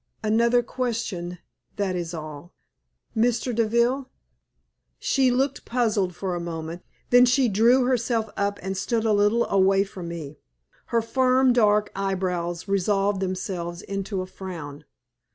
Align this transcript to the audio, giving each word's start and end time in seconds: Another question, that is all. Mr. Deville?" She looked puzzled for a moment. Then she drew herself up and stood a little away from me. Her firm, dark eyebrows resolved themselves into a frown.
Another 0.23 0.63
question, 0.63 1.37
that 1.75 1.95
is 1.95 2.11
all. 2.11 2.55
Mr. 3.15 3.53
Deville?" 3.53 4.09
She 4.97 5.29
looked 5.29 5.63
puzzled 5.63 6.15
for 6.15 6.33
a 6.33 6.39
moment. 6.39 6.81
Then 7.11 7.27
she 7.27 7.47
drew 7.47 7.83
herself 7.83 8.27
up 8.35 8.57
and 8.63 8.75
stood 8.75 9.05
a 9.05 9.13
little 9.13 9.45
away 9.47 9.83
from 9.83 10.07
me. 10.07 10.39
Her 10.87 11.03
firm, 11.03 11.53
dark 11.53 11.91
eyebrows 11.95 12.67
resolved 12.67 13.19
themselves 13.19 13.83
into 13.83 14.21
a 14.21 14.25
frown. 14.25 14.85